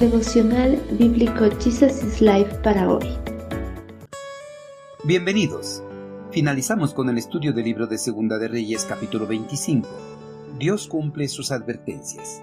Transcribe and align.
Devocional 0.00 0.76
Bíblico 0.98 1.46
Jesus 1.58 2.02
is 2.02 2.20
Life 2.20 2.54
para 2.62 2.86
hoy. 2.86 3.16
Bienvenidos. 5.04 5.82
Finalizamos 6.32 6.92
con 6.92 7.08
el 7.08 7.16
estudio 7.16 7.54
del 7.54 7.64
libro 7.64 7.86
de 7.86 7.96
Segunda 7.96 8.36
de 8.36 8.48
Reyes 8.48 8.84
capítulo 8.84 9.26
25. 9.26 9.88
Dios 10.58 10.86
cumple 10.86 11.28
sus 11.28 11.50
advertencias. 11.50 12.42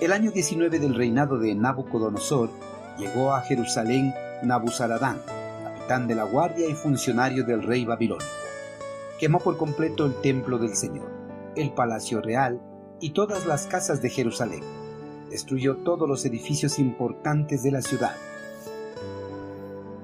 El 0.00 0.12
año 0.12 0.30
19 0.30 0.78
del 0.78 0.94
reinado 0.94 1.40
de 1.40 1.56
Nabucodonosor 1.56 2.50
llegó 2.98 3.34
a 3.34 3.40
Jerusalén 3.40 4.14
Nabuzaradán, 4.44 5.20
capitán 5.64 6.06
de 6.06 6.14
la 6.14 6.22
guardia 6.22 6.68
y 6.68 6.74
funcionario 6.74 7.42
del 7.42 7.64
rey 7.64 7.84
babilónico. 7.84 8.30
Quemó 9.18 9.40
por 9.40 9.56
completo 9.56 10.06
el 10.06 10.14
templo 10.20 10.58
del 10.58 10.76
Señor, 10.76 11.10
el 11.56 11.72
palacio 11.72 12.20
real 12.20 12.62
y 13.00 13.10
todas 13.10 13.44
las 13.44 13.66
casas 13.66 14.00
de 14.02 14.10
Jerusalén 14.10 14.81
destruyó 15.32 15.78
todos 15.78 16.06
los 16.06 16.26
edificios 16.26 16.78
importantes 16.78 17.62
de 17.62 17.70
la 17.70 17.80
ciudad. 17.80 18.14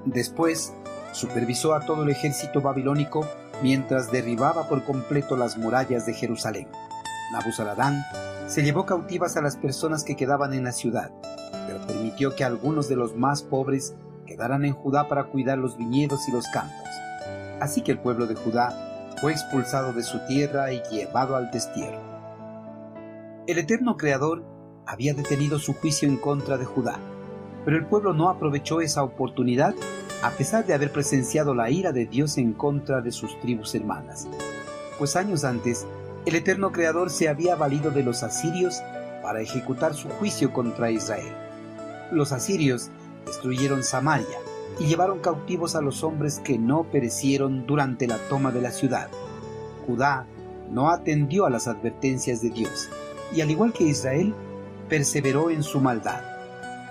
Después, 0.05 0.73
supervisó 1.13 1.75
a 1.75 1.85
todo 1.85 2.01
el 2.01 2.09
ejército 2.09 2.61
babilónico 2.61 3.27
mientras 3.61 4.11
derribaba 4.11 4.67
por 4.67 4.83
completo 4.83 5.37
las 5.37 5.55
murallas 5.55 6.07
de 6.07 6.15
Jerusalén. 6.15 6.67
Nabuzaradán 7.31 8.01
se 8.47 8.63
llevó 8.63 8.87
cautivas 8.87 9.37
a 9.37 9.41
las 9.43 9.55
personas 9.55 10.03
que 10.03 10.15
quedaban 10.15 10.55
en 10.55 10.63
la 10.63 10.71
ciudad, 10.71 11.11
pero 11.67 11.85
permitió 11.85 12.35
que 12.35 12.43
algunos 12.43 12.89
de 12.89 12.95
los 12.95 13.15
más 13.15 13.43
pobres 13.43 13.93
quedaran 14.25 14.65
en 14.65 14.73
Judá 14.73 15.07
para 15.07 15.25
cuidar 15.25 15.59
los 15.59 15.77
viñedos 15.77 16.27
y 16.27 16.31
los 16.31 16.47
campos. 16.47 16.89
Así 17.59 17.81
que 17.81 17.91
el 17.91 17.99
pueblo 17.99 18.25
de 18.25 18.33
Judá 18.33 19.13
fue 19.21 19.33
expulsado 19.33 19.93
de 19.93 20.01
su 20.01 20.17
tierra 20.25 20.73
y 20.73 20.81
llevado 20.89 21.35
al 21.35 21.51
destierro. 21.51 22.01
El 23.45 23.59
eterno 23.59 23.95
Creador 23.95 24.58
había 24.89 25.13
detenido 25.13 25.59
su 25.59 25.75
juicio 25.75 26.09
en 26.09 26.17
contra 26.17 26.57
de 26.57 26.65
Judá, 26.65 26.99
pero 27.63 27.77
el 27.77 27.85
pueblo 27.85 28.11
no 28.11 28.27
aprovechó 28.29 28.81
esa 28.81 29.03
oportunidad 29.03 29.75
a 30.23 30.31
pesar 30.31 30.65
de 30.65 30.73
haber 30.73 30.91
presenciado 30.91 31.53
la 31.53 31.69
ira 31.69 31.91
de 31.91 32.07
Dios 32.07 32.39
en 32.39 32.53
contra 32.53 32.99
de 32.99 33.11
sus 33.11 33.39
tribus 33.39 33.75
hermanas. 33.75 34.27
Pues 34.97 35.15
años 35.15 35.43
antes, 35.43 35.85
el 36.25 36.33
eterno 36.33 36.71
Creador 36.71 37.11
se 37.11 37.29
había 37.29 37.55
valido 37.55 37.91
de 37.91 38.03
los 38.03 38.23
asirios 38.23 38.81
para 39.21 39.41
ejecutar 39.41 39.93
su 39.93 40.09
juicio 40.09 40.51
contra 40.51 40.89
Israel. 40.89 41.35
Los 42.11 42.31
asirios 42.31 42.89
destruyeron 43.27 43.83
Samaria 43.83 44.39
y 44.79 44.87
llevaron 44.87 45.19
cautivos 45.19 45.75
a 45.75 45.81
los 45.81 46.03
hombres 46.03 46.39
que 46.39 46.57
no 46.57 46.85
perecieron 46.85 47.67
durante 47.67 48.07
la 48.07 48.17
toma 48.27 48.51
de 48.51 48.61
la 48.61 48.71
ciudad. 48.71 49.09
Judá 49.85 50.25
no 50.71 50.89
atendió 50.89 51.45
a 51.45 51.51
las 51.51 51.67
advertencias 51.67 52.41
de 52.41 52.49
Dios, 52.49 52.89
y 53.35 53.41
al 53.41 53.51
igual 53.51 53.71
que 53.71 53.83
Israel, 53.83 54.33
perseveró 54.89 55.51
en 55.51 55.63
su 55.63 55.79
maldad. 55.79 56.21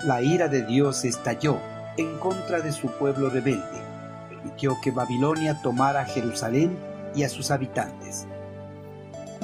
La 0.05 0.23
ira 0.23 0.49
de 0.49 0.63
Dios 0.63 1.05
estalló 1.05 1.59
en 1.97 2.17
contra 2.19 2.61
de 2.61 2.73
su 2.73 2.89
pueblo 2.89 3.29
rebelde. 3.29 3.83
Permitió 4.29 4.77
que 4.83 4.93
Babilonia 4.93 5.61
tomara 5.61 6.05
Jerusalén 6.05 6.79
y 7.15 7.25
a 7.25 7.29
sus 7.29 7.51
habitantes. 7.51 8.27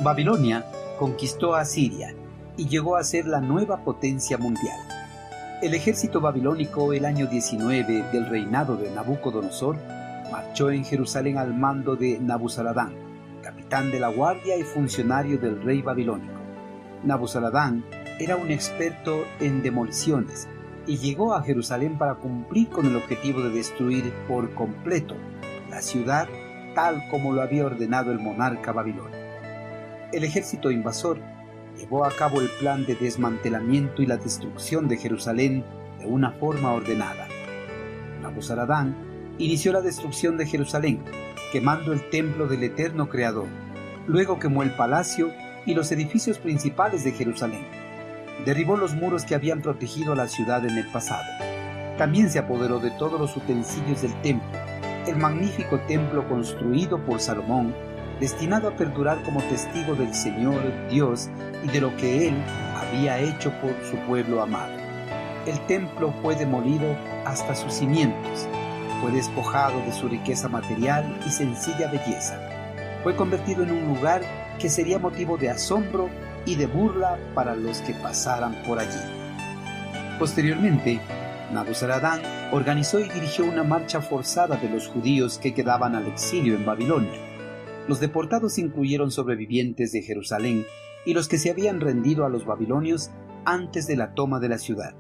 Babilonia 0.03 0.65
conquistó 0.99 1.57
a 1.57 1.65
Siria 1.65 2.15
y 2.57 2.69
llegó 2.69 2.97
a 2.97 3.05
ser 3.05 3.27
la 3.27 3.41
nueva 3.41 3.79
potencia 3.85 4.39
mundial. 4.39 4.79
El 5.61 5.75
ejército 5.75 6.21
babilónico 6.21 6.93
el 6.93 7.05
año 7.05 7.27
19 7.27 8.05
del 8.13 8.29
reinado 8.29 8.77
de 8.77 8.91
Nabucodonosor 8.91 9.77
marchó 10.31 10.71
en 10.71 10.85
Jerusalén 10.85 11.39
al 11.39 11.55
mando 11.55 11.97
de 11.97 12.19
Nabuzaradán, 12.21 12.93
capitán 13.43 13.91
de 13.91 13.99
la 13.99 14.09
guardia 14.09 14.57
y 14.57 14.63
funcionario 14.63 15.39
del 15.39 15.63
rey 15.63 15.83
babilónico. 15.83 16.41
Nabuzaradán 17.03 17.85
era 18.19 18.37
un 18.37 18.51
experto 18.51 19.27
en 19.41 19.63
demoliciones 19.63 20.49
y 20.87 20.99
llegó 20.99 21.35
a 21.35 21.43
Jerusalén 21.43 21.99
para 21.99 22.15
cumplir 22.15 22.69
con 22.69 22.87
el 22.87 22.97
objetivo 22.97 23.43
de 23.43 23.51
destruir 23.51 24.13
por 24.29 24.55
completo 24.55 25.17
la 25.69 25.83
ciudad 25.83 26.29
tal 26.75 27.03
como 27.11 27.33
lo 27.33 27.43
había 27.43 27.67
ordenado 27.67 28.13
el 28.13 28.21
monarca 28.21 28.73
babilonio. 28.73 29.19
El 30.13 30.23
ejército 30.23 30.71
invasor 30.71 31.19
llevó 31.77 32.05
a 32.05 32.13
cabo 32.13 32.41
el 32.41 32.49
plan 32.61 32.87
de 32.87 32.95
desmantelamiento 32.95 34.03
y 34.03 34.07
la 34.07 34.17
destrucción 34.17 34.87
de 34.87 34.97
Jerusalén 34.97 35.65
de 35.99 36.07
una 36.07 36.31
forma 36.33 36.73
ordenada. 36.73 37.27
Nabuzaradán 38.23 38.95
inició 39.39 39.73
la 39.73 39.81
destrucción 39.81 40.37
de 40.37 40.47
Jerusalén, 40.47 41.03
quemando 41.51 41.93
el 41.93 42.09
templo 42.11 42.47
del 42.47 42.63
eterno 42.63 43.09
Creador. 43.09 43.49
Luego 44.07 44.39
quemó 44.39 44.63
el 44.63 44.77
palacio 44.77 45.33
y 45.67 45.75
los 45.75 45.91
edificios 45.91 46.39
principales 46.39 47.03
de 47.03 47.13
Jerusalén 47.13 47.84
derribó 48.45 48.77
los 48.77 48.95
muros 48.95 49.25
que 49.25 49.35
habían 49.35 49.63
protegido 49.63 50.15
la 50.15 50.29
ciudad 50.29 50.65
en 50.67 50.77
el 50.77 50.87
pasado. 50.89 51.25
También 51.99 52.31
se 52.31 52.39
apoderó 52.39 52.81
de 52.81 52.91
todos 52.93 53.21
los 53.21 53.37
utensilios 53.37 54.03
del 54.03 54.15
templo, 54.23 54.59
el 55.07 55.17
magnífico 55.17 55.79
templo 55.81 56.27
construido 56.29 56.99
por 57.05 57.21
Salomón, 57.21 57.75
destinado 58.21 58.69
a 58.69 58.77
perdurar 58.77 59.23
como 59.23 59.43
testigo 59.43 59.95
del 59.95 60.15
Señor 60.15 60.61
Dios 60.91 61.29
y 61.65 61.69
de 61.69 61.81
lo 61.81 61.97
que 61.97 62.29
Él 62.29 62.35
había 62.77 63.19
hecho 63.19 63.53
por 63.61 63.73
su 63.89 63.97
pueblo 64.07 64.43
amado. 64.43 64.73
El 65.47 65.61
templo 65.67 66.13
fue 66.23 66.35
demolido 66.35 66.97
hasta 67.27 67.55
sus 67.55 67.73
cimientos, 67.73 68.49
fue 69.01 69.13
despojado 69.13 69.79
de 69.81 69.93
su 69.93 70.09
riqueza 70.09 70.49
material 70.49 71.19
y 71.27 71.31
sencilla 71.31 71.91
belleza. 71.91 72.39
Fue 73.03 73.15
convertido 73.15 73.63
en 73.63 73.71
un 73.71 73.95
lugar 73.95 74.23
que 74.59 74.71
sería 74.71 74.99
motivo 74.99 75.37
de 75.37 75.51
asombro 75.51 76.09
y 76.47 76.57
de 76.57 76.67
burla 76.67 77.19
para 77.35 77.57
los 77.57 77.79
que 77.79 77.95
pasaran 77.95 78.63
por 78.67 78.79
allí. 78.79 79.01
Posteriormente, 80.19 81.01
Nabuzaradán 81.53 82.21
organizó 82.53 83.01
y 83.01 83.09
dirigió 83.09 83.45
una 83.45 83.65
marcha 83.65 84.01
forzada 84.01 84.57
de 84.57 84.69
los 84.69 84.89
judíos 84.89 85.39
que 85.39 85.55
quedaban 85.55 85.95
al 85.95 86.07
exilio 86.07 86.55
en 86.55 86.65
Babilonia. 86.65 87.21
Los 87.89 88.01
deportados 88.01 88.59
incluyeron 88.59 89.11
sobrevivientes 89.11 89.93
de 89.93 90.03
Jerusalén 90.03 90.65
y 91.05 91.15
los 91.15 91.29
que 91.29 91.39
se 91.39 91.51
habían 91.51 91.81
rendido 91.81 92.25
a 92.25 92.29
los 92.29 92.47
babilonios 92.47 93.11
antes 93.45 93.87
de 93.87 93.97
la 93.97 94.15
toma 94.15 94.41
de 94.41 94.49
la 94.49 94.59
ciudad. 94.59 94.95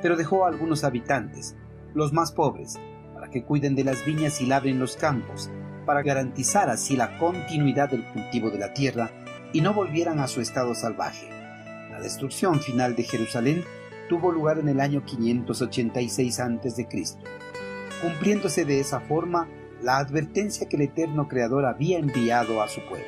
Pero 0.00 0.16
dejó 0.16 0.44
a 0.44 0.48
algunos 0.48 0.84
habitantes, 0.84 1.56
los 1.94 2.12
más 2.12 2.32
pobres, 2.32 2.78
para 3.14 3.30
que 3.30 3.44
cuiden 3.44 3.74
de 3.74 3.84
las 3.84 4.04
viñas 4.04 4.40
y 4.40 4.46
labren 4.46 4.78
los 4.78 4.96
campos, 4.96 5.50
para 5.84 6.02
garantizar 6.02 6.70
así 6.70 6.96
la 6.96 7.18
continuidad 7.18 7.90
del 7.90 8.04
cultivo 8.12 8.50
de 8.50 8.58
la 8.58 8.72
tierra 8.72 9.10
y 9.52 9.60
no 9.60 9.72
volvieran 9.72 10.20
a 10.20 10.28
su 10.28 10.40
estado 10.40 10.74
salvaje. 10.74 11.28
La 11.90 12.00
destrucción 12.00 12.60
final 12.60 12.94
de 12.96 13.04
Jerusalén 13.04 13.64
tuvo 14.08 14.30
lugar 14.30 14.58
en 14.58 14.68
el 14.68 14.80
año 14.80 15.04
586 15.04 16.40
a.C., 16.40 16.88
cumpliéndose 18.02 18.64
de 18.64 18.80
esa 18.80 19.00
forma 19.00 19.48
la 19.82 19.98
advertencia 19.98 20.68
que 20.68 20.76
el 20.76 20.82
eterno 20.82 21.28
Creador 21.28 21.64
había 21.66 21.98
enviado 21.98 22.62
a 22.62 22.68
su 22.68 22.80
pueblo. 22.88 23.06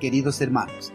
Queridos 0.00 0.40
hermanos, 0.40 0.92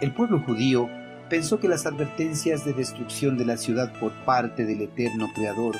el 0.00 0.14
pueblo 0.14 0.42
judío 0.44 0.88
pensó 1.28 1.60
que 1.60 1.68
las 1.68 1.86
advertencias 1.86 2.64
de 2.64 2.72
destrucción 2.72 3.38
de 3.38 3.44
la 3.44 3.56
ciudad 3.56 3.92
por 4.00 4.12
parte 4.24 4.64
del 4.64 4.82
eterno 4.82 5.28
Creador 5.34 5.76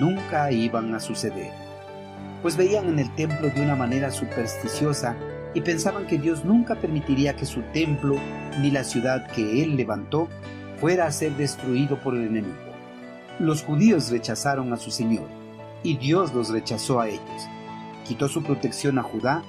nunca 0.00 0.50
iban 0.50 0.94
a 0.94 1.00
suceder, 1.00 1.52
pues 2.42 2.56
veían 2.56 2.88
en 2.88 2.98
el 2.98 3.14
templo 3.14 3.48
de 3.48 3.62
una 3.62 3.76
manera 3.76 4.10
supersticiosa 4.10 5.16
y 5.54 5.60
pensaban 5.62 6.06
que 6.06 6.18
Dios 6.18 6.44
nunca 6.44 6.74
permitiría 6.76 7.34
que 7.34 7.46
su 7.46 7.62
templo 7.72 8.16
ni 8.60 8.70
la 8.70 8.84
ciudad 8.84 9.26
que 9.28 9.62
él 9.62 9.76
levantó 9.76 10.28
fuera 10.78 11.06
a 11.06 11.12
ser 11.12 11.36
destruido 11.36 11.98
por 12.00 12.14
el 12.14 12.26
enemigo. 12.26 12.56
Los 13.38 13.62
judíos 13.62 14.10
rechazaron 14.10 14.72
a 14.72 14.76
su 14.76 14.90
Señor 14.90 15.26
y 15.82 15.96
Dios 15.96 16.34
los 16.34 16.50
rechazó 16.50 17.00
a 17.00 17.08
ellos. 17.08 17.48
Quitó 18.06 18.28
su 18.28 18.42
protección 18.42 18.98
a 18.98 19.02
Judá 19.02 19.42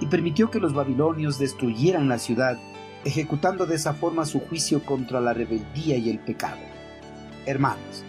y 0.00 0.06
permitió 0.06 0.50
que 0.50 0.60
los 0.60 0.72
babilonios 0.72 1.38
destruyeran 1.38 2.08
la 2.08 2.18
ciudad, 2.18 2.58
ejecutando 3.04 3.66
de 3.66 3.76
esa 3.76 3.94
forma 3.94 4.26
su 4.26 4.40
juicio 4.40 4.84
contra 4.84 5.20
la 5.20 5.32
rebeldía 5.32 5.96
y 5.96 6.10
el 6.10 6.18
pecado. 6.18 6.60
Hermanos, 7.46 8.04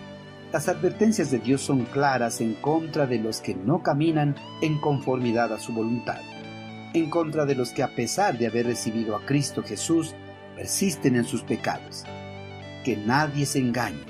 las 0.52 0.68
advertencias 0.68 1.32
de 1.32 1.40
Dios 1.40 1.62
son 1.62 1.86
claras 1.86 2.42
en 2.42 2.54
contra 2.56 3.08
de 3.08 3.20
los 3.20 3.40
que 3.40 3.56
no 3.56 3.82
caminan 3.84 4.36
en 4.62 4.80
conformidad 4.80 5.54
a 5.54 5.60
su 5.60 5.74
voluntad 5.74 6.20
en 6.94 7.10
contra 7.10 7.46
de 7.46 7.56
los 7.56 7.72
que 7.72 7.84
a 7.84 7.96
pesar 7.96 8.38
de 8.38 8.48
haber 8.48 8.66
recibido 8.66 9.16
a 9.16 9.26
Cristo 9.26 9.64
Jesús, 9.64 10.16
persisten 10.56 11.16
en 11.16 11.26
sus 11.26 11.44
pecados. 11.44 12.04
Que 12.84 12.98
nadie 12.98 13.46
se 13.46 13.60
engañe. 13.60 14.06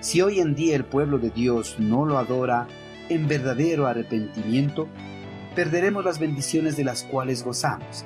Si 0.00 0.20
hoy 0.20 0.40
en 0.40 0.54
día 0.54 0.76
el 0.76 0.84
pueblo 0.84 1.18
de 1.18 1.30
Dios 1.30 1.76
no 1.78 2.04
lo 2.04 2.18
adora 2.18 2.68
en 3.08 3.28
verdadero 3.28 3.86
arrepentimiento, 3.86 4.88
perderemos 5.54 6.04
las 6.04 6.18
bendiciones 6.18 6.76
de 6.76 6.84
las 6.84 7.02
cuales 7.04 7.42
gozamos 7.42 8.04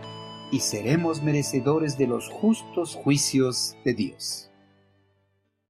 y 0.53 0.61
seremos 0.61 1.23
merecedores 1.23 1.99
de 1.99 2.06
los 2.06 2.29
justos 2.29 2.94
juicios 2.94 3.76
de 3.85 3.94
Dios. 3.94 4.50